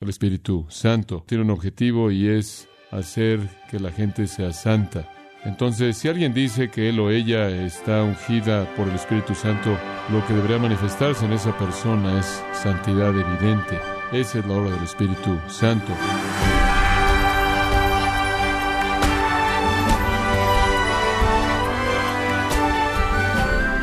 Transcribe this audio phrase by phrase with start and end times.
[0.00, 3.38] El Espíritu Santo tiene un objetivo y es hacer
[3.70, 5.06] que la gente sea santa.
[5.44, 9.78] Entonces, si alguien dice que él o ella está ungida por el Espíritu Santo,
[10.10, 13.78] lo que debería manifestarse en esa persona es santidad evidente.
[14.10, 15.92] Esa es la obra del Espíritu Santo.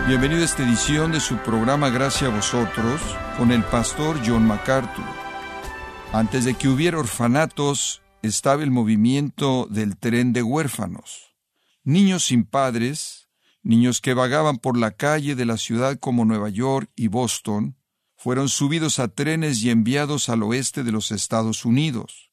[0.07, 3.02] Bienvenido a esta edición de su programa Gracias a vosotros
[3.38, 5.27] con el pastor John MacArthur.
[6.13, 11.35] Antes de que hubiera orfanatos, estaba el movimiento del tren de huérfanos.
[11.84, 13.29] Niños sin padres,
[13.61, 17.77] niños que vagaban por la calle de la ciudad como Nueva York y Boston,
[18.15, 22.31] fueron subidos a trenes y enviados al oeste de los Estados Unidos.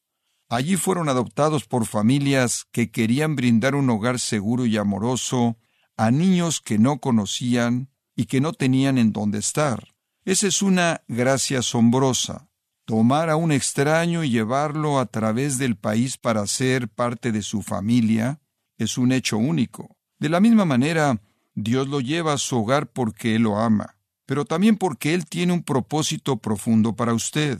[0.49, 5.59] Allí fueron adoptados por familias que querían brindar un hogar seguro y amoroso
[5.97, 9.95] a niños que no conocían y que no tenían en dónde estar.
[10.25, 12.49] Esa es una gracia asombrosa.
[12.87, 17.63] Tomar a un extraño y llevarlo a través del país para ser parte de su
[17.63, 18.41] familia
[18.77, 19.97] es un hecho único.
[20.19, 21.21] De la misma manera,
[21.55, 23.97] Dios lo lleva a su hogar porque Él lo ama,
[24.27, 27.59] pero también porque Él tiene un propósito profundo para usted.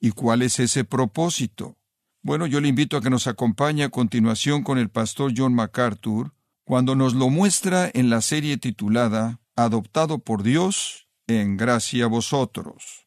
[0.00, 1.78] ¿Y cuál es ese propósito?
[2.22, 6.34] Bueno, yo le invito a que nos acompañe a continuación con el pastor John MacArthur,
[6.64, 13.01] cuando nos lo muestra en la serie titulada Adoptado por Dios en gracia a vosotros.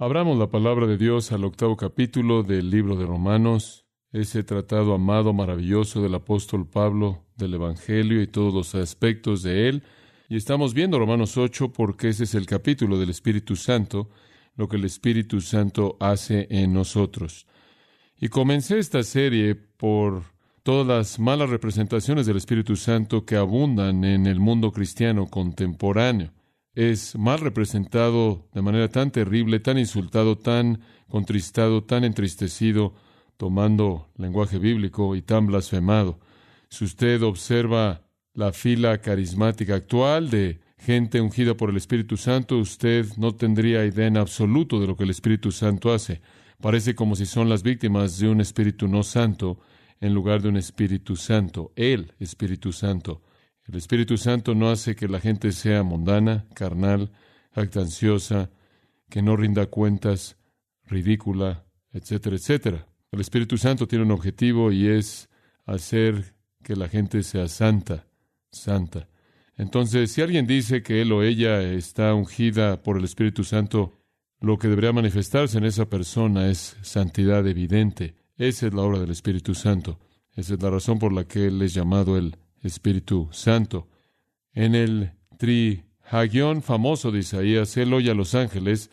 [0.00, 5.32] Abramos la palabra de Dios al octavo capítulo del libro de Romanos, ese tratado amado,
[5.32, 9.82] maravilloso del apóstol Pablo del Evangelio y todos los aspectos de él.
[10.28, 14.08] Y estamos viendo Romanos 8 porque ese es el capítulo del Espíritu Santo,
[14.54, 17.48] lo que el Espíritu Santo hace en nosotros.
[18.20, 20.22] Y comencé esta serie por
[20.62, 26.37] todas las malas representaciones del Espíritu Santo que abundan en el mundo cristiano contemporáneo.
[26.78, 32.94] Es mal representado de manera tan terrible, tan insultado, tan contristado, tan entristecido,
[33.36, 36.20] tomando lenguaje bíblico y tan blasfemado.
[36.68, 43.06] Si usted observa la fila carismática actual de gente ungida por el Espíritu Santo, usted
[43.16, 46.20] no tendría idea en absoluto de lo que el Espíritu Santo hace.
[46.60, 49.58] Parece como si son las víctimas de un Espíritu no santo
[50.00, 53.20] en lugar de un Espíritu Santo, el Espíritu Santo.
[53.68, 57.12] El Espíritu Santo no hace que la gente sea mundana, carnal,
[57.52, 58.50] jactanciosa,
[59.10, 60.38] que no rinda cuentas,
[60.86, 62.86] ridícula, etcétera, etcétera.
[63.12, 65.28] El Espíritu Santo tiene un objetivo y es
[65.66, 68.06] hacer que la gente sea santa,
[68.50, 69.08] santa.
[69.56, 73.98] Entonces, si alguien dice que él o ella está ungida por el Espíritu Santo,
[74.40, 78.14] lo que debería manifestarse en esa persona es santidad evidente.
[78.38, 79.98] Esa es la obra del Espíritu Santo.
[80.32, 83.88] Esa es la razón por la que Él es llamado el Espíritu Santo.
[84.52, 88.90] En el trihagión famoso de Isaías, Él oye a los ángeles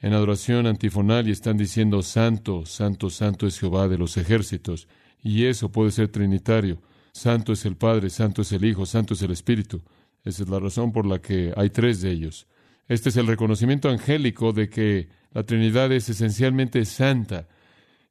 [0.00, 4.88] en adoración antifonal y están diciendo Santo, Santo, Santo es Jehová de los ejércitos.
[5.22, 6.80] Y eso puede ser trinitario.
[7.12, 9.82] Santo es el Padre, Santo es el Hijo, Santo es el Espíritu.
[10.24, 12.46] Esa es la razón por la que hay tres de ellos.
[12.86, 17.48] Este es el reconocimiento angélico de que la Trinidad es esencialmente santa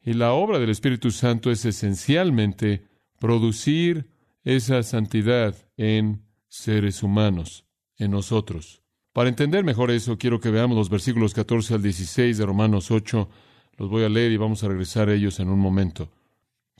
[0.03, 2.85] y la obra del Espíritu Santo es esencialmente
[3.19, 4.07] producir
[4.56, 7.66] esa santidad en seres humanos,
[7.97, 8.81] en nosotros.
[9.13, 13.30] Para entender mejor eso, quiero que veamos los versículos 14 al 16 de Romanos 8.
[13.78, 16.12] Los voy a leer y vamos a regresar a ellos en un momento.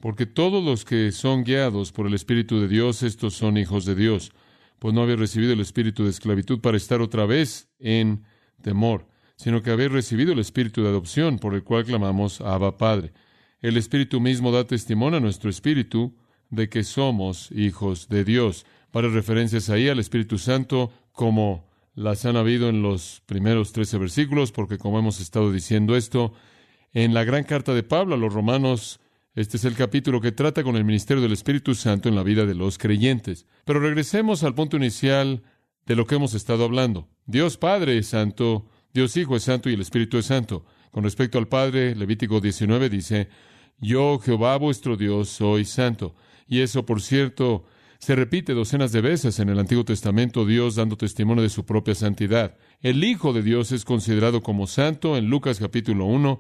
[0.02, 3.96] Porque todos los que son guiados por el Espíritu de Dios, estos son hijos de
[3.96, 4.32] Dios,
[4.80, 8.24] pues no habéis recibido el espíritu de esclavitud para estar otra vez en
[8.62, 9.08] temor
[9.38, 13.14] sino que habéis recibido el Espíritu de adopción, por el cual clamamos Abba Padre.
[13.62, 16.16] El Espíritu mismo da testimonio a nuestro Espíritu
[16.50, 18.66] de que somos hijos de Dios.
[18.94, 24.52] Varias referencias ahí al Espíritu Santo, como las han habido en los primeros trece versículos,
[24.52, 26.34] porque como hemos estado diciendo esto,
[26.94, 29.00] en la gran carta de Pablo a los romanos,
[29.36, 32.46] este es el capítulo que trata con el ministerio del Espíritu Santo en la vida
[32.46, 33.46] de los creyentes.
[33.66, 35.44] Pero regresemos al punto inicial
[35.86, 37.07] de lo que hemos estado hablando.
[37.25, 40.66] Dios Padre Santo Dios Hijo es santo y el Espíritu es santo.
[40.90, 43.30] Con respecto al Padre, Levítico 19 dice,
[43.77, 46.16] Yo, Jehová vuestro Dios, soy santo.
[46.48, 47.66] Y eso, por cierto,
[48.00, 51.96] se repite docenas de veces en el Antiguo Testamento, Dios dando testimonio de su propia
[51.96, 52.56] santidad.
[52.82, 56.40] El Hijo de Dios es considerado como santo en Lucas capítulo 1.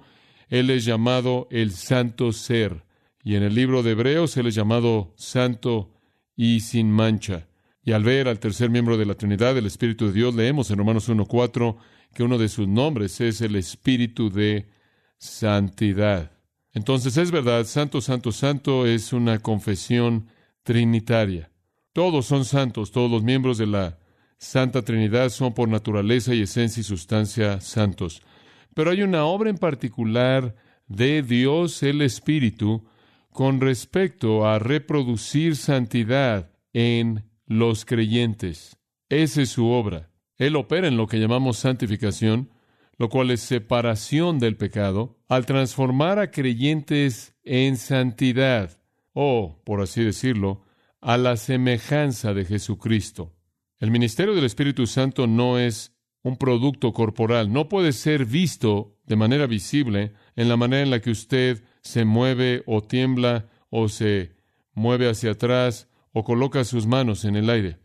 [0.49, 2.85] Él es llamado el santo ser.
[3.23, 5.93] Y en el libro de Hebreos, Él es llamado santo
[6.35, 7.47] y sin mancha.
[7.83, 10.77] Y al ver al tercer miembro de la Trinidad, el Espíritu de Dios, leemos en
[10.77, 11.75] Romanos 1.4,
[12.13, 14.69] que uno de sus nombres es el Espíritu de
[15.17, 16.36] Santidad.
[16.77, 20.27] Entonces es verdad, Santo, Santo, Santo es una confesión
[20.61, 21.49] trinitaria.
[21.91, 23.97] Todos son santos, todos los miembros de la
[24.37, 28.21] Santa Trinidad son por naturaleza y esencia y sustancia santos.
[28.75, 32.85] Pero hay una obra en particular de Dios el Espíritu
[33.31, 38.77] con respecto a reproducir santidad en los creyentes.
[39.09, 40.11] Esa es su obra.
[40.37, 42.51] Él opera en lo que llamamos santificación,
[42.97, 48.79] lo cual es separación del pecado, al transformar a creyentes en santidad,
[49.13, 50.63] o, por así decirlo,
[51.01, 53.33] a la semejanza de Jesucristo.
[53.79, 59.15] El ministerio del Espíritu Santo no es un producto corporal, no puede ser visto de
[59.15, 64.35] manera visible en la manera en la que usted se mueve o tiembla o se
[64.73, 67.77] mueve hacia atrás o coloca sus manos en el aire.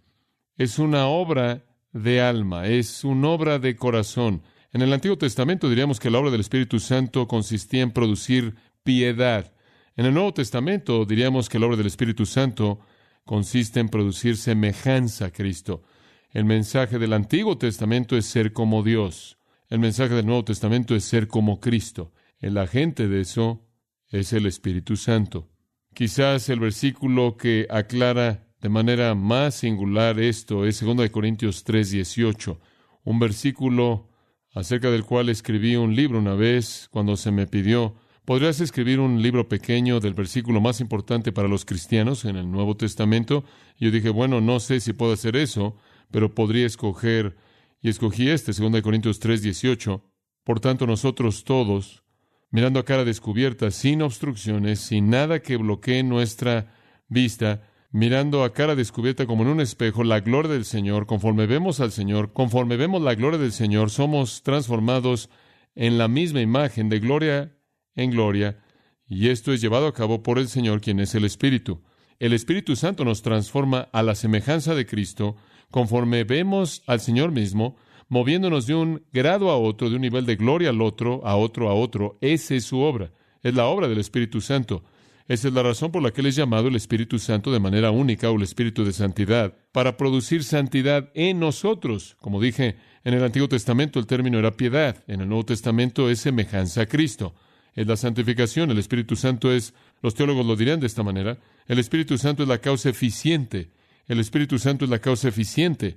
[0.56, 4.42] Es una obra de alma, es una obra de corazón.
[4.72, 9.52] En el Antiguo Testamento diríamos que la obra del Espíritu Santo consistía en producir piedad.
[9.96, 12.80] En el Nuevo Testamento diríamos que la obra del Espíritu Santo
[13.26, 15.82] consiste en producir semejanza a Cristo.
[16.30, 19.36] El mensaje del Antiguo Testamento es ser como Dios.
[19.68, 22.12] El mensaje del Nuevo Testamento es ser como Cristo.
[22.38, 23.68] El agente de eso
[24.08, 25.50] es el Espíritu Santo.
[25.92, 32.58] Quizás el versículo que aclara de manera más singular esto es 2 Corintios 3:18,
[33.04, 34.11] un versículo
[34.52, 39.20] acerca del cual escribí un libro una vez cuando se me pidió ¿Podrías escribir un
[39.20, 43.42] libro pequeño del versículo más importante para los cristianos en el Nuevo Testamento?
[43.76, 45.76] Y yo dije, bueno, no sé si puedo hacer eso,
[46.12, 47.36] pero podría escoger,
[47.80, 50.04] y escogí este, 2 Corintios 3, 18.
[50.44, 52.04] Por tanto, nosotros todos,
[52.52, 56.72] mirando a cara descubierta, sin obstrucciones, sin nada que bloquee nuestra
[57.08, 61.78] vista, mirando a cara descubierta como en un espejo la gloria del Señor, conforme vemos
[61.80, 65.28] al Señor, conforme vemos la gloria del Señor, somos transformados
[65.74, 67.52] en la misma imagen de gloria
[67.94, 68.58] en gloria,
[69.06, 71.82] y esto es llevado a cabo por el Señor, quien es el Espíritu.
[72.18, 75.36] El Espíritu Santo nos transforma a la semejanza de Cristo,
[75.70, 77.76] conforme vemos al Señor mismo,
[78.08, 81.68] moviéndonos de un grado a otro, de un nivel de gloria al otro, a otro,
[81.68, 82.18] a otro.
[82.20, 83.12] Esa es su obra.
[83.42, 84.84] Es la obra del Espíritu Santo.
[85.32, 87.90] Esa es la razón por la que él es llamado el Espíritu Santo de manera
[87.90, 92.16] única o el Espíritu de santidad, para producir santidad en nosotros.
[92.20, 96.20] Como dije, en el Antiguo Testamento el término era piedad, en el Nuevo Testamento es
[96.20, 97.34] semejanza a Cristo
[97.74, 98.70] es la santificación.
[98.70, 102.48] El Espíritu Santo es, los teólogos lo dirán de esta manera, el Espíritu Santo es
[102.48, 103.70] la causa eficiente.
[104.06, 105.96] El Espíritu Santo es la causa eficiente.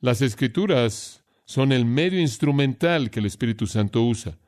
[0.00, 4.38] Las Escrituras son el medio instrumental que el Espíritu Santo usa.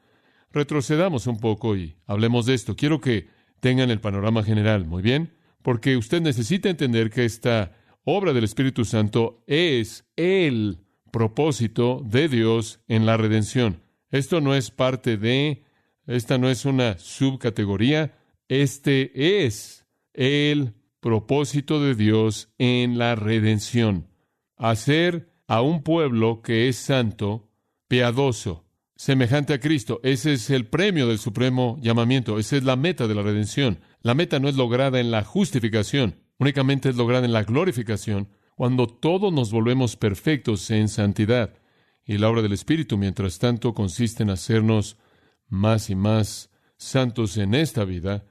[0.53, 2.77] Retrocedamos un poco y hablemos de esto.
[2.77, 3.29] Quiero que
[3.61, 7.73] tengan el panorama general, muy bien, porque usted necesita entender que esta
[8.05, 10.79] obra del Espíritu Santo es el
[11.11, 13.83] propósito de Dios en la redención.
[14.11, 15.65] Esto no es parte de
[16.09, 18.19] esta no es una subcategoría,
[18.49, 24.09] este es el propósito de Dios en la redención.
[24.57, 27.51] Hacer a un pueblo que es santo,
[27.89, 28.65] piadoso,
[28.99, 30.01] semejante a Cristo.
[30.03, 32.39] Ese es el premio del supremo llamamiento.
[32.39, 33.79] Esa es la meta de la redención.
[34.03, 38.89] La meta no es lograda en la justificación, únicamente es lograda en la glorificación, cuando
[38.89, 41.55] todos nos volvemos perfectos en santidad.
[42.05, 44.97] Y la obra del Espíritu, mientras tanto, consiste en hacernos
[45.49, 48.25] más y más santos en esta vida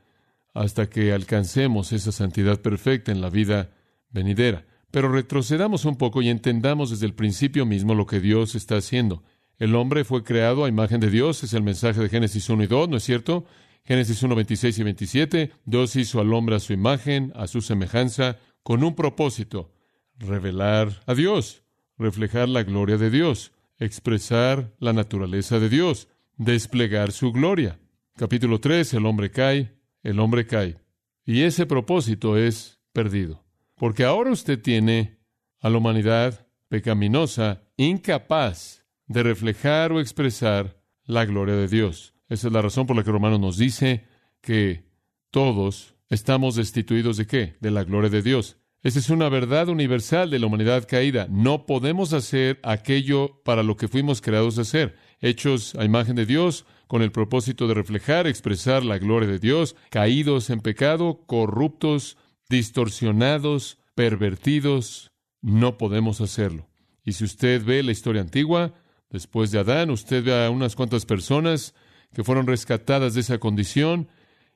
[0.54, 3.72] hasta que alcancemos esa santidad perfecta en la vida
[4.10, 4.66] venidera.
[4.92, 9.24] Pero retrocedamos un poco y entendamos desde el principio mismo lo que Dios está haciendo.
[9.58, 12.68] El hombre fue creado a imagen de Dios, es el mensaje de Génesis 1 y
[12.68, 13.46] 2, ¿no es cierto?
[13.84, 18.38] Génesis 1, 26 y 27, Dios hizo al hombre a su imagen, a su semejanza,
[18.64, 19.72] con un propósito,
[20.18, 21.64] revelar a Dios,
[21.98, 27.80] reflejar la gloria de Dios, expresar la naturaleza de Dios desplegar su gloria.
[28.16, 30.78] Capítulo 3, el hombre cae, el hombre cae.
[31.26, 33.44] Y ese propósito es perdido.
[33.76, 35.20] Porque ahora usted tiene
[35.60, 42.14] a la humanidad pecaminosa, incapaz de reflejar o expresar la gloria de Dios.
[42.30, 44.06] Esa es la razón por la que Romanos nos dice
[44.42, 44.86] que
[45.32, 47.56] todos estamos destituidos de qué?
[47.60, 48.58] De la gloria de Dios.
[48.84, 51.28] Esa es una verdad universal de la humanidad caída.
[51.30, 56.26] No podemos hacer aquello para lo que fuimos creados a hacer hechos a imagen de
[56.26, 62.18] Dios, con el propósito de reflejar, expresar la gloria de Dios, caídos en pecado, corruptos,
[62.50, 65.12] distorsionados, pervertidos,
[65.42, 66.70] no podemos hacerlo.
[67.04, 68.74] Y si usted ve la historia antigua,
[69.10, 71.74] después de Adán, usted ve a unas cuantas personas
[72.14, 74.08] que fueron rescatadas de esa condición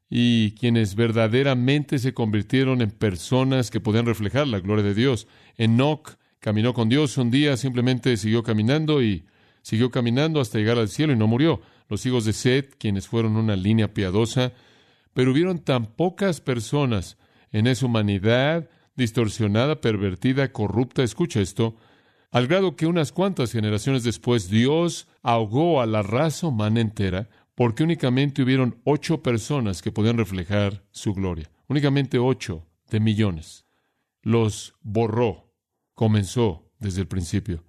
[0.10, 5.27] y quienes verdaderamente se convirtieron en personas que podían reflejar la gloria de Dios.
[5.58, 9.25] Enoch caminó con Dios un día, simplemente siguió caminando y
[9.62, 11.62] Siguió caminando hasta llegar al cielo y no murió.
[11.88, 14.53] Los hijos de Seth, quienes fueron una línea piadosa,
[15.13, 17.17] pero hubieron tan pocas personas
[17.51, 21.75] en esa humanidad distorsionada, pervertida, corrupta, escucha esto,
[22.31, 27.83] al grado que unas cuantas generaciones después Dios ahogó a la raza humana entera porque
[27.83, 31.51] únicamente hubieron ocho personas que podían reflejar su gloria.
[31.67, 33.65] Únicamente ocho de millones.
[34.21, 35.53] Los borró.
[35.93, 37.63] Comenzó desde el principio.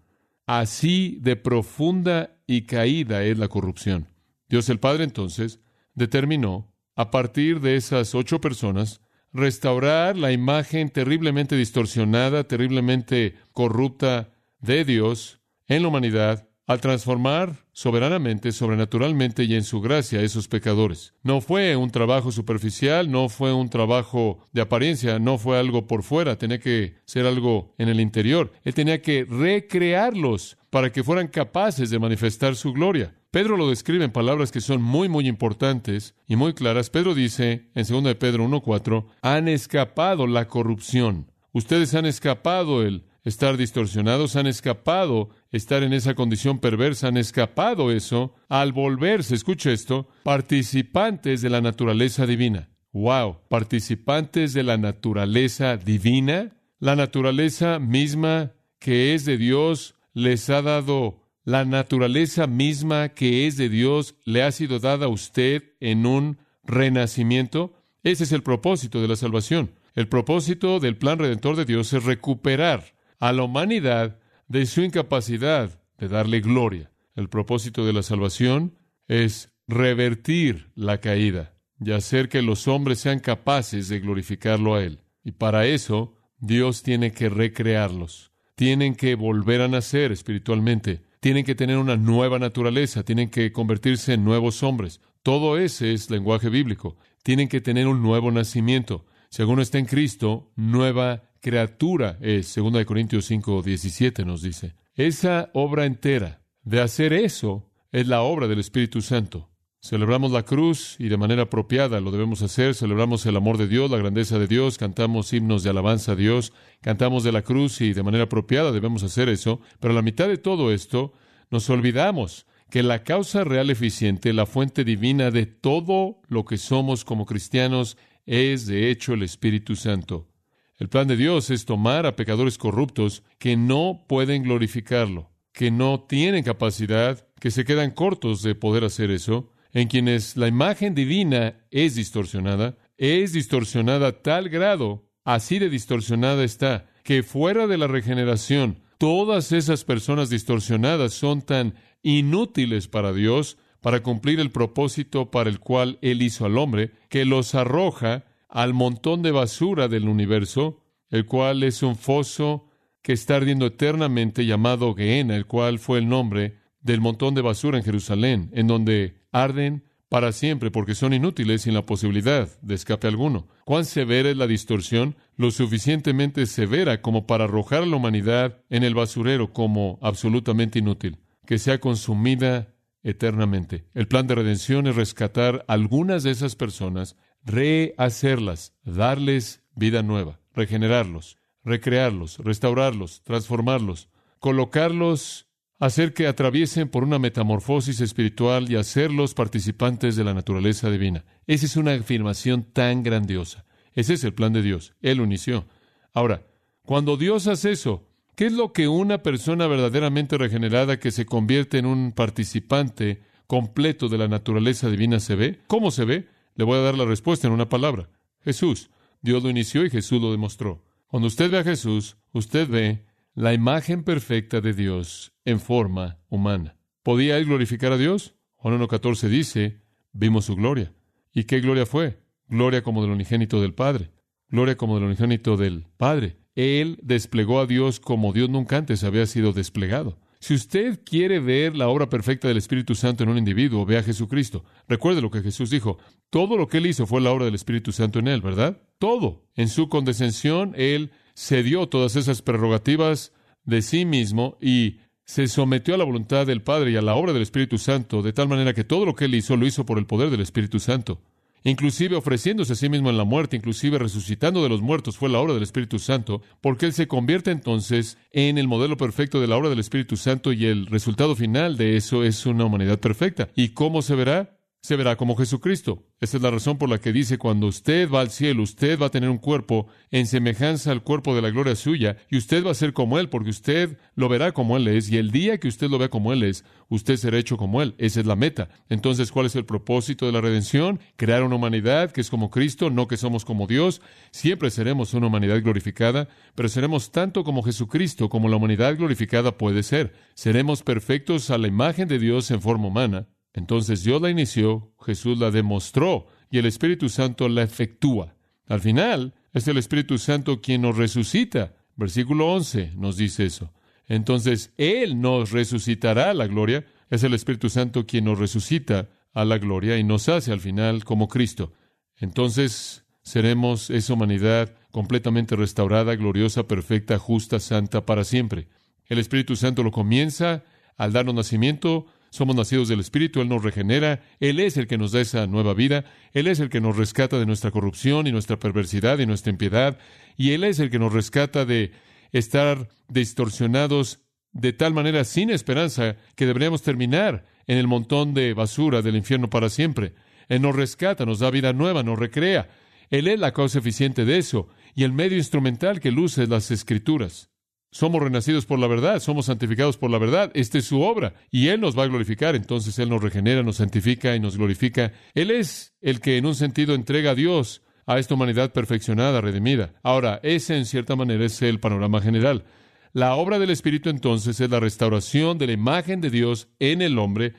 [0.47, 4.09] Así de profunda y caída es la corrupción.
[4.49, 5.61] Dios el Padre entonces
[5.95, 9.00] determinó, a partir de esas ocho personas,
[9.33, 14.32] restaurar la imagen terriblemente distorsionada, terriblemente corrupta
[14.62, 20.49] de Dios en la humanidad al transformar soberanamente, sobrenaturalmente y en su gracia a esos
[20.49, 21.14] pecadores.
[21.23, 26.02] No fue un trabajo superficial, no fue un trabajo de apariencia, no fue algo por
[26.02, 28.52] fuera, tenía que ser algo en el interior.
[28.62, 33.14] Él tenía que recrearlos para que fueran capaces de manifestar su gloria.
[33.31, 36.90] Pedro lo describe en palabras que son muy, muy importantes y muy claras.
[36.90, 41.31] Pedro dice en 2 de Pedro 1.4, han escapado la corrupción.
[41.52, 47.91] Ustedes han escapado el estar distorsionados, han escapado estar en esa condición perversa, han escapado
[47.91, 52.69] eso al volverse, escuche esto, participantes de la naturaleza divina.
[52.93, 60.61] Wow, participantes de la naturaleza divina, la naturaleza misma que es de Dios les ha
[60.61, 66.07] dado la naturaleza misma que es de Dios le ha sido dada a usted en
[66.07, 67.75] un renacimiento.
[68.05, 69.73] Ese es el propósito de la salvación.
[69.95, 75.81] El propósito del plan redentor de Dios es recuperar a la humanidad de su incapacidad
[75.97, 76.91] de darle gloria.
[77.14, 78.75] El propósito de la salvación
[79.07, 85.05] es revertir la caída y hacer que los hombres sean capaces de glorificarlo a Él.
[85.23, 88.33] Y para eso Dios tiene que recrearlos.
[88.57, 91.02] Tienen que volver a nacer espiritualmente.
[91.21, 93.05] Tienen que tener una nueva naturaleza.
[93.05, 95.00] Tienen que convertirse en nuevos hombres.
[95.23, 96.97] Todo ese es lenguaje bíblico.
[97.23, 99.07] Tienen que tener un nuevo nacimiento.
[99.31, 102.54] Si alguno está en Cristo, nueva criatura es.
[102.54, 104.75] 2 Corintios 5, 17 nos dice.
[104.94, 109.50] Esa obra entera de hacer eso es la obra del Espíritu Santo.
[109.80, 112.76] Celebramos la cruz y de manera apropiada lo debemos hacer.
[112.76, 116.52] Celebramos el amor de Dios, la grandeza de Dios, cantamos himnos de alabanza a Dios,
[116.80, 119.61] cantamos de la cruz y de manera apropiada debemos hacer eso.
[119.80, 121.12] Pero a la mitad de todo esto
[121.50, 127.04] nos olvidamos que la causa real eficiente, la fuente divina de todo lo que somos
[127.04, 130.32] como cristianos, es de hecho el Espíritu Santo.
[130.79, 136.05] El plan de Dios es tomar a pecadores corruptos que no pueden glorificarlo, que no
[136.09, 141.67] tienen capacidad, que se quedan cortos de poder hacer eso, en quienes la imagen divina
[141.71, 147.87] es distorsionada, es distorsionada a tal grado, así de distorsionada está, que fuera de la
[147.87, 155.50] regeneración, todas esas personas distorsionadas son tan inútiles para Dios, para cumplir el propósito para
[155.50, 160.85] el cual Él hizo al hombre, que los arroja al montón de basura del universo,
[161.09, 162.68] el cual es un foso
[163.00, 167.78] que está ardiendo eternamente llamado Gehenna, el cual fue el nombre del montón de basura
[167.78, 173.09] en Jerusalén, en donde arden para siempre porque son inútiles sin la posibilidad de escape
[173.09, 173.49] alguno.
[173.64, 175.16] ¿Cuán severa es la distorsión?
[175.37, 181.21] Lo suficientemente severa como para arrojar a la humanidad en el basurero como absolutamente inútil,
[181.47, 183.87] que sea consumida eternamente.
[183.94, 191.38] El plan de redención es rescatar algunas de esas personas rehacerlas, darles vida nueva, regenerarlos,
[191.64, 194.08] recrearlos, restaurarlos, transformarlos,
[194.38, 195.46] colocarlos,
[195.78, 201.25] hacer que atraviesen por una metamorfosis espiritual y hacerlos participantes de la naturaleza divina.
[201.46, 203.64] Esa es una afirmación tan grandiosa.
[203.94, 204.94] Ese es el plan de Dios.
[205.02, 205.66] Él lo.
[206.12, 206.46] Ahora,
[206.84, 211.78] cuando Dios hace eso, ¿qué es lo que una persona verdaderamente regenerada que se convierte
[211.78, 215.58] en un participante completo de la naturaleza divina se ve?
[215.66, 216.28] ¿Cómo se ve?
[216.54, 218.11] Le voy a dar la respuesta en una palabra.
[218.40, 218.90] Jesús.
[219.21, 220.85] Dios lo inició y Jesús lo demostró.
[221.06, 223.04] Cuando usted ve a Jesús, usted ve
[223.35, 226.76] la imagen perfecta de Dios en forma humana.
[227.02, 228.35] ¿Podía él glorificar a Dios?
[228.56, 229.80] Juan 1.14 dice,
[230.12, 230.92] vimos su gloria.
[231.32, 232.21] ¿Y qué gloria fue?
[232.49, 234.11] Gloria como del unigénito del Padre.
[234.49, 236.37] Gloria como del unigénito del Padre.
[236.54, 240.18] Él desplegó a Dios como Dios nunca antes había sido desplegado.
[240.42, 244.02] Si usted quiere ver la obra perfecta del Espíritu Santo en un individuo, ve a
[244.02, 244.64] Jesucristo.
[244.88, 245.99] Recuerde lo que Jesús dijo.
[246.30, 248.82] Todo lo que él hizo fue la obra del Espíritu Santo en él, ¿verdad?
[248.99, 249.44] Todo.
[249.54, 253.32] En su condescensión, él cedió todas esas prerrogativas
[253.62, 257.32] de sí mismo y se sometió a la voluntad del Padre y a la obra
[257.32, 259.96] del Espíritu Santo, de tal manera que todo lo que él hizo lo hizo por
[259.96, 261.20] el poder del Espíritu Santo
[261.64, 265.38] inclusive ofreciéndose a sí mismo en la muerte, inclusive resucitando de los muertos, fue la
[265.38, 269.57] obra del Espíritu Santo, porque Él se convierte entonces en el modelo perfecto de la
[269.57, 273.49] obra del Espíritu Santo y el resultado final de eso es una humanidad perfecta.
[273.54, 274.62] ¿Y cómo se verá?
[274.83, 276.03] Se verá como Jesucristo.
[276.21, 279.07] Esa es la razón por la que dice, cuando usted va al cielo, usted va
[279.07, 282.73] a tener un cuerpo en semejanza al cuerpo de la gloria suya, y usted va
[282.73, 285.69] a ser como Él, porque usted lo verá como Él es, y el día que
[285.69, 287.95] usted lo vea como Él es, usted será hecho como Él.
[287.99, 288.71] Esa es la meta.
[288.89, 290.99] Entonces, ¿cuál es el propósito de la redención?
[291.15, 294.03] Crear una humanidad que es como Cristo, no que somos como Dios.
[294.33, 299.85] Siempre seremos una humanidad glorificada, pero seremos tanto como Jesucristo, como la humanidad glorificada puede
[299.85, 300.12] ser.
[300.35, 305.38] Seremos perfectos a la imagen de Dios en forma humana entonces Dios la inició, Jesús
[305.38, 308.35] la demostró y el Espíritu Santo la efectúa.
[308.66, 311.75] Al final, es el Espíritu Santo quien nos resucita.
[311.97, 313.73] Versículo 11 nos dice eso.
[314.06, 316.87] Entonces, Él nos resucitará a la gloria.
[317.11, 321.04] Es el Espíritu Santo quien nos resucita a la gloria y nos hace al final
[321.04, 321.73] como Cristo.
[322.16, 328.68] Entonces, seremos esa humanidad completamente restaurada, gloriosa, perfecta, justa, santa para siempre.
[329.06, 330.64] El Espíritu Santo lo comienza
[330.97, 335.12] al darnos nacimiento, somos nacidos del Espíritu, Él nos regenera, Él es el que nos
[335.12, 338.59] da esa nueva vida, Él es el que nos rescata de nuestra corrupción y nuestra
[338.59, 339.99] perversidad y nuestra impiedad,
[340.39, 341.93] y Él es el que nos rescata de
[342.33, 344.21] estar distorsionados
[344.53, 349.51] de tal manera sin esperanza que deberíamos terminar en el montón de basura del infierno
[349.51, 350.15] para siempre.
[350.49, 352.71] Él nos rescata, nos da vida nueva, nos recrea.
[353.11, 357.51] Él es la causa eficiente de eso, y el medio instrumental que luce las Escrituras.
[357.92, 360.50] Somos renacidos por la verdad, somos santificados por la verdad.
[360.54, 362.56] Esta es su obra y Él nos va a glorificar.
[362.56, 365.12] Entonces Él nos regenera, nos santifica y nos glorifica.
[365.34, 369.92] Él es el que en un sentido entrega a Dios a esta humanidad perfeccionada, redimida.
[370.02, 372.64] Ahora, ese en cierta manera es el panorama general.
[373.12, 377.18] La obra del Espíritu entonces es la restauración de la imagen de Dios en el
[377.18, 377.52] hombre,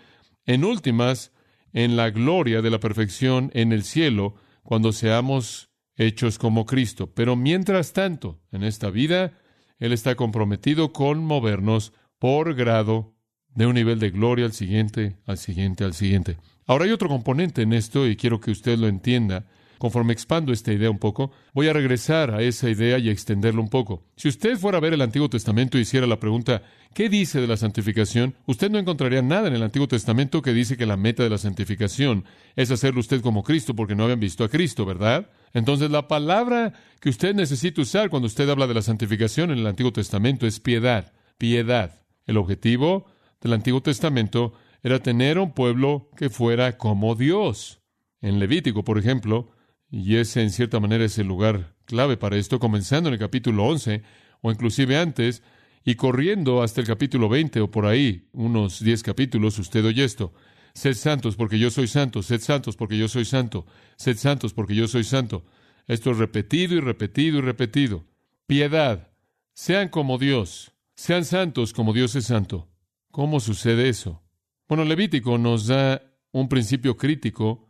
[0.48, 1.32] en últimas,
[1.74, 7.14] en la gloria de la perfección en el cielo, cuando seamos hechos como Cristo.
[7.14, 9.38] Pero mientras tanto, en esta vida,
[9.84, 13.18] él está comprometido con movernos por grado
[13.54, 16.38] de un nivel de gloria al siguiente, al siguiente, al siguiente.
[16.66, 19.46] Ahora hay otro componente en esto y quiero que usted lo entienda.
[19.84, 23.68] Conforme expando esta idea un poco, voy a regresar a esa idea y extenderlo un
[23.68, 24.06] poco.
[24.16, 26.62] Si usted fuera a ver el Antiguo Testamento y hiciera la pregunta,
[26.94, 28.34] ¿qué dice de la santificación?
[28.46, 31.38] Usted no encontraría nada en el Antiguo Testamento que dice que la meta de la
[31.38, 32.24] santificación
[32.56, 35.30] es hacerlo usted como Cristo porque no habían visto a Cristo, ¿verdad?
[35.52, 36.72] Entonces la palabra
[37.02, 40.62] que usted necesita usar cuando usted habla de la santificación en el Antiguo Testamento es
[40.62, 42.06] piedad, piedad.
[42.26, 43.08] El objetivo
[43.42, 47.82] del Antiguo Testamento era tener un pueblo que fuera como Dios.
[48.22, 49.50] En Levítico, por ejemplo,
[49.96, 53.66] y ese, en cierta manera, es el lugar clave para esto, comenzando en el capítulo
[53.66, 54.02] 11,
[54.42, 55.44] o inclusive antes,
[55.86, 60.34] y corriendo hasta el capítulo 20 o por ahí, unos 10 capítulos, usted oye esto.
[60.74, 64.74] Sed santos porque yo soy santo, sed santos porque yo soy santo, sed santos porque
[64.74, 65.46] yo soy santo.
[65.86, 68.08] Esto es repetido y repetido y repetido.
[68.48, 69.12] Piedad,
[69.54, 72.68] sean como Dios, sean santos como Dios es santo.
[73.12, 74.24] ¿Cómo sucede eso?
[74.68, 76.02] Bueno, Levítico nos da
[76.32, 77.68] un principio crítico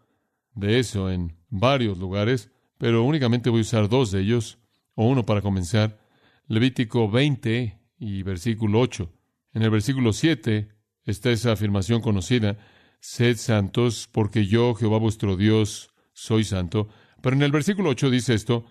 [0.56, 4.58] de eso en varios lugares, pero únicamente voy a usar dos de ellos,
[4.96, 6.00] o uno para comenzar.
[6.48, 9.12] Levítico 20 y versículo 8.
[9.54, 10.70] En el versículo 7
[11.06, 12.58] está esa afirmación conocida,
[13.00, 16.90] sed santos porque yo, Jehová vuestro Dios, soy santo.
[17.22, 18.66] Pero en el versículo 8 dice esto,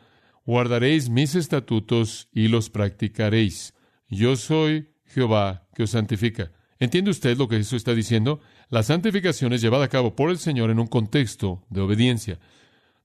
[0.44, 3.74] guardaréis mis estatutos y los practicaréis.
[4.08, 6.50] Yo soy Jehová que os santifica.
[6.80, 8.40] ¿Entiende usted lo que eso está diciendo?
[8.68, 12.40] La santificación es llevada a cabo por el Señor en un contexto de obediencia.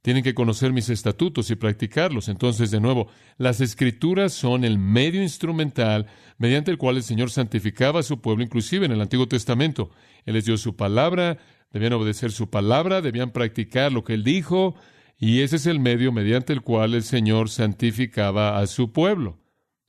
[0.01, 2.29] Tienen que conocer mis estatutos y practicarlos.
[2.29, 3.07] Entonces, de nuevo,
[3.37, 6.07] las escrituras son el medio instrumental
[6.37, 9.89] mediante el cual el Señor santificaba a su pueblo, inclusive en el Antiguo Testamento.
[10.25, 11.37] Él les dio su palabra,
[11.71, 14.75] debían obedecer su palabra, debían practicar lo que Él dijo,
[15.17, 19.39] y ese es el medio mediante el cual el Señor santificaba a su pueblo.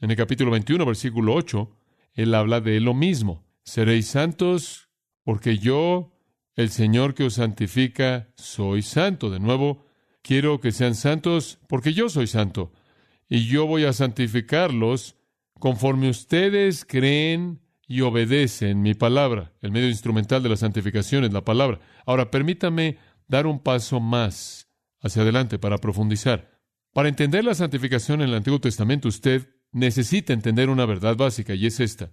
[0.00, 1.76] En el capítulo 21, versículo 8,
[2.14, 3.46] Él habla de lo mismo.
[3.62, 4.88] Seréis santos
[5.24, 6.14] porque yo,
[6.54, 9.28] el Señor que os santifica, soy santo.
[9.28, 9.84] De nuevo,
[10.22, 12.72] Quiero que sean santos porque yo soy santo.
[13.28, 15.16] Y yo voy a santificarlos
[15.58, 19.52] conforme ustedes creen y obedecen mi palabra.
[19.60, 21.80] El medio instrumental de la santificación es la palabra.
[22.06, 24.68] Ahora, permítame dar un paso más
[25.00, 26.58] hacia adelante para profundizar.
[26.92, 31.66] Para entender la santificación en el Antiguo Testamento, usted necesita entender una verdad básica y
[31.66, 32.10] es esta.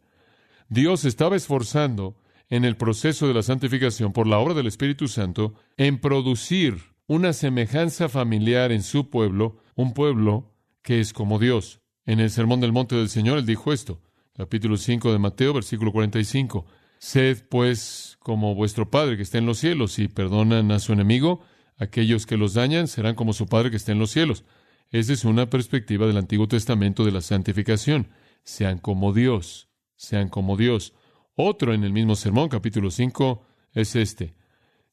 [0.69, 2.17] Dios estaba esforzando
[2.49, 7.33] en el proceso de la santificación por la obra del Espíritu Santo en producir una
[7.33, 11.81] semejanza familiar en su pueblo, un pueblo que es como Dios.
[12.05, 14.01] En el Sermón del Monte del Señor él dijo esto,
[14.35, 16.65] capítulo 5 de Mateo, versículo 45.
[16.97, 21.41] Sed pues como vuestro Padre que está en los cielos y perdonan a su enemigo,
[21.77, 24.43] aquellos que los dañan serán como su Padre que está en los cielos.
[24.91, 28.09] Esa es una perspectiva del Antiguo Testamento de la santificación.
[28.43, 30.93] Sean como Dios, sean como Dios.
[31.35, 34.35] Otro en el mismo sermón, capítulo 5, es este.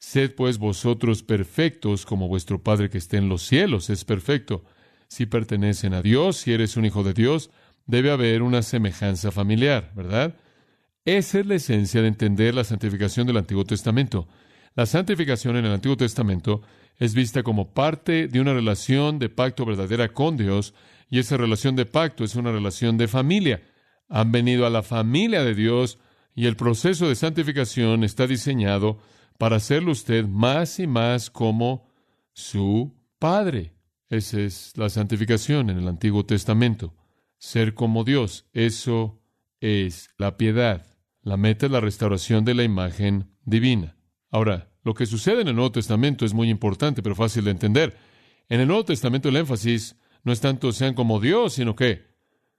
[0.02, 4.64] Sed pues vosotros perfectos como vuestro Padre que esté en los cielos es perfecto.
[5.06, 7.50] Si pertenecen a Dios, si eres un hijo de Dios,
[7.86, 10.34] debe haber una semejanza familiar, ¿verdad?
[11.04, 14.26] Esa es la esencia de entender la santificación del Antiguo Testamento.
[14.74, 16.62] La santificación en el Antiguo Testamento
[16.98, 20.74] es vista como parte de una relación de pacto verdadera con Dios,
[21.10, 23.62] y esa relación de pacto es una relación de familia.
[24.08, 26.00] Han venido a la familia de Dios
[26.34, 28.98] y el proceso de santificación está diseñado
[29.42, 31.88] para hacerlo usted más y más como
[32.32, 33.74] su Padre.
[34.08, 36.94] Esa es la santificación en el Antiguo Testamento.
[37.38, 39.20] Ser como Dios, eso
[39.58, 40.86] es la piedad.
[41.22, 43.96] La meta es la restauración de la imagen divina.
[44.30, 47.96] Ahora, lo que sucede en el Nuevo Testamento es muy importante, pero fácil de entender.
[48.48, 52.04] En el Nuevo Testamento el énfasis no es tanto sean como Dios, sino que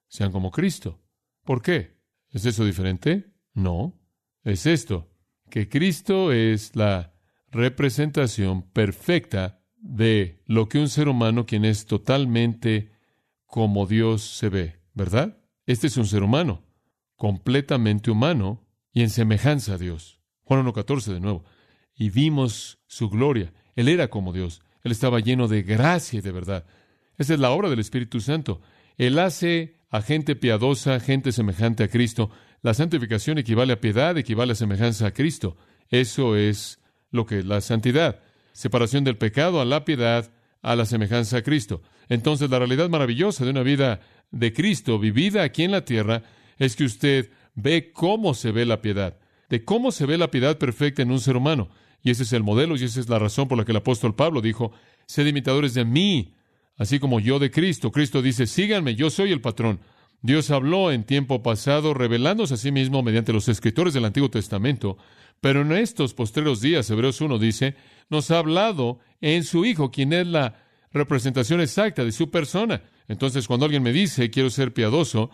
[0.09, 0.99] sean como Cristo.
[1.45, 1.95] ¿Por qué?
[2.29, 3.31] ¿Es eso diferente?
[3.53, 3.97] No.
[4.43, 5.12] Es esto,
[5.53, 7.13] que Cristo es la
[7.51, 12.89] representación perfecta de lo que un ser humano quien es totalmente
[13.45, 15.37] como Dios se ve, ¿verdad?
[15.67, 16.63] Este es un ser humano
[17.17, 20.19] completamente humano y en semejanza a Dios.
[20.41, 21.45] Juan 1.14 de nuevo.
[21.93, 23.53] Y vimos su gloria.
[23.75, 24.63] Él era como Dios.
[24.81, 26.65] Él estaba lleno de gracia y de verdad.
[27.19, 28.59] Esa es la obra del Espíritu Santo.
[28.97, 32.31] Él hace a gente piadosa, gente semejante a Cristo.
[32.63, 35.57] La santificación equivale a piedad, equivale a semejanza a Cristo.
[35.89, 36.79] Eso es
[37.11, 38.21] lo que es la santidad.
[38.53, 41.81] Separación del pecado a la piedad, a la semejanza a Cristo.
[42.07, 43.99] Entonces la realidad maravillosa de una vida
[44.31, 46.23] de Cristo vivida aquí en la tierra
[46.57, 49.17] es que usted ve cómo se ve la piedad,
[49.49, 51.69] de cómo se ve la piedad perfecta en un ser humano.
[52.01, 54.15] Y ese es el modelo y esa es la razón por la que el apóstol
[54.15, 54.71] Pablo dijo,
[55.05, 56.33] sed imitadores de mí,
[56.77, 57.91] así como yo de Cristo.
[57.91, 59.81] Cristo dice, síganme, yo soy el patrón.
[60.23, 64.97] Dios habló en tiempo pasado, revelándose a sí mismo mediante los escritores del Antiguo Testamento,
[65.41, 67.75] pero en estos postreros días, Hebreos 1 dice,
[68.09, 72.81] nos ha hablado en su Hijo, quien es la representación exacta de su persona.
[73.07, 75.29] Entonces, cuando alguien me dice, quiero ser piadoso,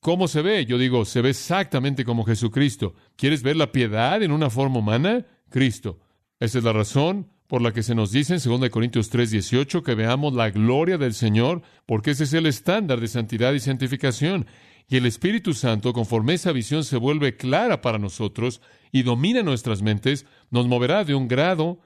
[0.00, 0.64] ¿Cómo se ve?
[0.64, 2.94] Yo digo, se ve exactamente como Jesucristo.
[3.16, 5.26] ¿Quieres ver la piedad en una forma humana?
[5.50, 5.98] Cristo.
[6.38, 9.96] Esa es la razón por la que se nos dice en 2 Corintios 3:18 que
[9.96, 14.46] veamos la gloria del Señor, porque ese es el estándar de santidad y santificación.
[14.88, 18.60] Y el Espíritu Santo, conforme esa visión se vuelve clara para nosotros
[18.92, 21.80] y domina nuestras mentes, nos moverá de un grado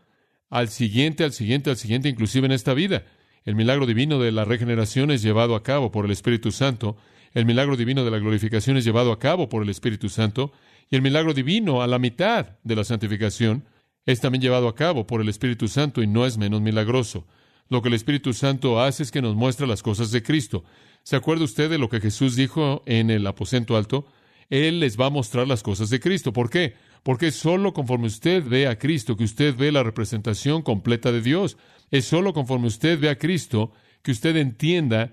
[0.50, 3.04] al siguiente, al siguiente, al siguiente, inclusive en esta vida.
[3.44, 6.96] El milagro divino de la regeneración es llevado a cabo por el Espíritu Santo
[7.34, 10.52] el milagro divino de la glorificación es llevado a cabo por el Espíritu Santo
[10.90, 13.64] y el milagro divino a la mitad de la santificación
[14.06, 17.26] es también llevado a cabo por el Espíritu Santo y no es menos milagroso.
[17.68, 20.64] Lo que el Espíritu Santo hace es que nos muestra las cosas de Cristo.
[21.04, 24.06] ¿Se acuerda usted de lo que Jesús dijo en el aposento alto?
[24.50, 26.32] Él les va a mostrar las cosas de Cristo.
[26.32, 26.74] ¿Por qué?
[27.02, 31.56] Porque solo conforme usted ve a Cristo que usted ve la representación completa de Dios.
[31.90, 35.12] Es solo conforme usted ve a Cristo que usted entienda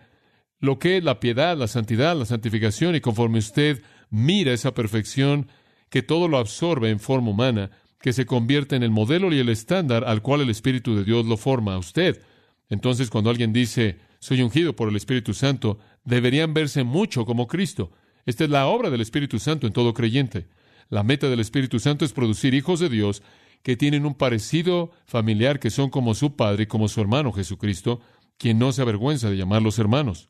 [0.60, 5.47] lo que es la piedad, la santidad, la santificación, y conforme usted mira esa perfección
[5.89, 9.49] que todo lo absorbe en forma humana, que se convierte en el modelo y el
[9.49, 12.21] estándar al cual el Espíritu de Dios lo forma a usted.
[12.69, 17.91] Entonces, cuando alguien dice, soy ungido por el Espíritu Santo, deberían verse mucho como Cristo.
[18.25, 20.47] Esta es la obra del Espíritu Santo en todo creyente.
[20.89, 23.21] La meta del Espíritu Santo es producir hijos de Dios
[23.63, 27.99] que tienen un parecido familiar, que son como su Padre y como su hermano Jesucristo,
[28.38, 30.29] quien no se avergüenza de llamarlos hermanos.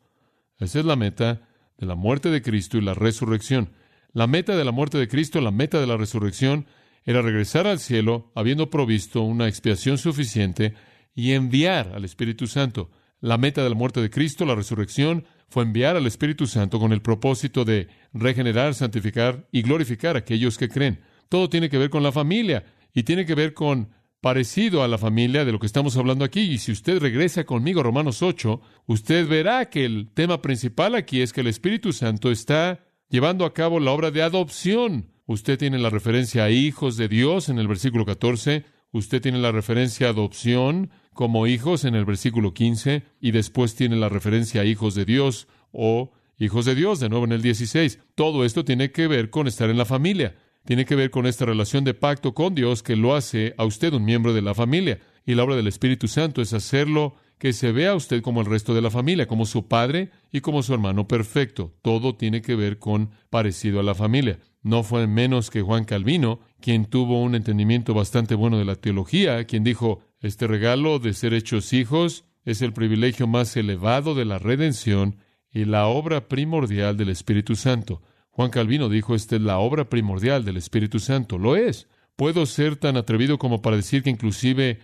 [0.58, 3.72] Esa es la meta de la muerte de Cristo y la resurrección.
[4.12, 6.66] La meta de la muerte de Cristo, la meta de la resurrección,
[7.06, 10.74] era regresar al cielo habiendo provisto una expiación suficiente
[11.16, 12.92] y enviar al Espíritu Santo.
[13.22, 16.94] La meta de la muerte de Cristo, la resurrección, fue enviar al Espíritu Santo con
[16.94, 21.02] el propósito de regenerar, santificar y glorificar a aquellos que creen.
[21.28, 23.90] Todo tiene que ver con la familia y tiene que ver con
[24.22, 26.42] parecido a la familia de lo que estamos hablando aquí.
[26.42, 31.22] Y si usted regresa conmigo a Romanos 8, usted verá que el tema principal aquí
[31.22, 35.12] es que el Espíritu Santo está llevando a cabo la obra de adopción.
[35.30, 39.52] Usted tiene la referencia a hijos de Dios en el versículo 14, usted tiene la
[39.52, 44.66] referencia a adopción como hijos en el versículo 15 y después tiene la referencia a
[44.66, 48.00] hijos de Dios o hijos de Dios de nuevo en el 16.
[48.16, 51.46] Todo esto tiene que ver con estar en la familia tiene que ver con esta
[51.46, 55.00] relación de pacto con Dios que lo hace a usted un miembro de la familia.
[55.26, 58.76] Y la obra del Espíritu Santo es hacerlo que se vea usted como el resto
[58.76, 61.74] de la familia, como su padre y como su hermano perfecto.
[61.82, 64.40] Todo tiene que ver con parecido a la familia.
[64.62, 69.46] No fue menos que Juan Calvino, quien tuvo un entendimiento bastante bueno de la teología,
[69.46, 74.38] quien dijo, este regalo de ser hechos hijos es el privilegio más elevado de la
[74.38, 75.16] redención
[75.50, 78.02] y la obra primordial del Espíritu Santo.
[78.32, 81.38] Juan Calvino dijo, esta es la obra primordial del Espíritu Santo.
[81.38, 81.88] Lo es.
[82.18, 84.80] Puedo ser tan atrevido como para decir que inclusive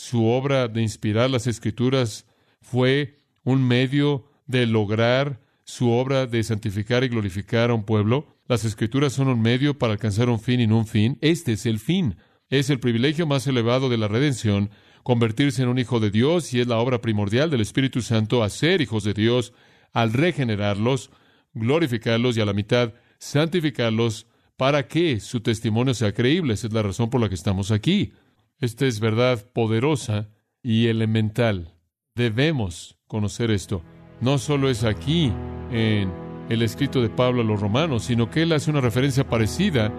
[0.00, 2.24] su obra de inspirar las escrituras
[2.62, 8.38] fue un medio de lograr su obra de santificar y glorificar a un pueblo.
[8.48, 11.18] Las escrituras son un medio para alcanzar un fin y no un fin.
[11.20, 12.16] Este es el fin.
[12.48, 14.70] Es el privilegio más elevado de la redención,
[15.02, 18.80] convertirse en un hijo de Dios y es la obra primordial del Espíritu Santo, hacer
[18.80, 19.52] hijos de Dios
[19.92, 21.10] al regenerarlos,
[21.52, 26.54] glorificarlos y a la mitad santificarlos para que su testimonio sea creíble.
[26.54, 28.14] Esa es la razón por la que estamos aquí.
[28.60, 30.28] Esta es verdad poderosa
[30.62, 31.72] y elemental.
[32.14, 33.82] Debemos conocer esto.
[34.20, 35.32] No solo es aquí
[35.72, 36.12] en
[36.50, 39.90] el escrito de Pablo a los romanos, sino que él hace una referencia parecida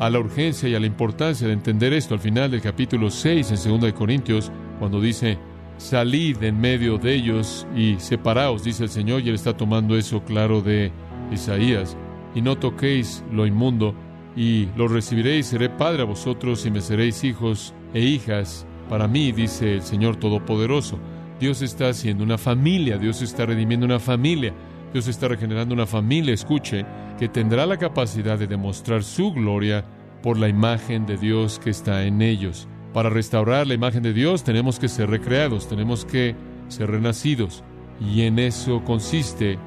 [0.00, 3.50] a la urgencia y a la importancia de entender esto al final del capítulo 6
[3.52, 5.38] en 2 de Corintios, cuando dice,
[5.76, 10.24] salid en medio de ellos y separaos, dice el Señor, y él está tomando eso
[10.24, 10.90] claro de
[11.30, 11.96] Isaías,
[12.34, 13.94] y no toquéis lo inmundo,
[14.34, 19.32] y lo recibiréis, seré padre a vosotros y me seréis hijos e hijas para mí,
[19.32, 20.98] dice el Señor Todopoderoso.
[21.38, 24.52] Dios está haciendo una familia, Dios está redimiendo una familia,
[24.92, 26.84] Dios está regenerando una familia, escuche,
[27.18, 29.84] que tendrá la capacidad de demostrar su gloria
[30.22, 32.68] por la imagen de Dios que está en ellos.
[32.92, 36.34] Para restaurar la imagen de Dios tenemos que ser recreados, tenemos que
[36.68, 37.62] ser renacidos,
[38.00, 39.58] y en eso consiste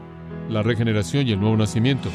[0.49, 2.09] la regeneración y el nuevo nacimiento.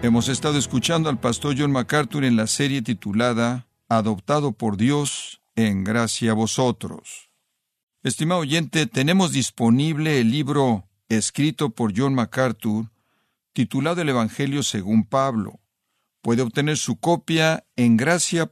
[0.00, 5.82] Hemos estado escuchando al pastor John MacArthur en la serie titulada Adoptado por Dios en
[5.82, 7.30] gracia a vosotros.
[8.04, 12.92] Estimado oyente, tenemos disponible el libro escrito por John MacArthur
[13.52, 15.58] titulado El Evangelio según Pablo.
[16.22, 18.46] Puede obtener su copia en gracia.org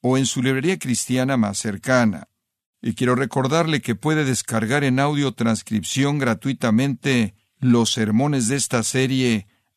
[0.00, 2.26] o en su librería cristiana más cercana.
[2.80, 9.46] Y quiero recordarle que puede descargar en audio transcripción gratuitamente los sermones de esta serie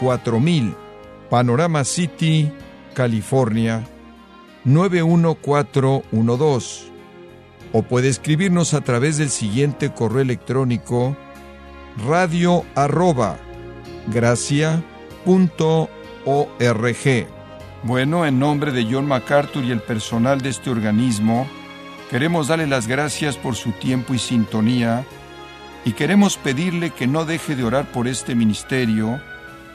[0.00, 0.74] 4000,
[1.28, 2.50] Panorama City,
[2.94, 3.84] California,
[4.64, 6.90] 91412.
[7.72, 11.16] O puede escribirnos a través del siguiente correo electrónico
[12.06, 13.38] radio arroba
[17.82, 21.46] Bueno, en nombre de John MacArthur y el personal de este organismo,
[22.10, 25.04] queremos darle las gracias por su tiempo y sintonía
[25.84, 29.20] y queremos pedirle que no deje de orar por este ministerio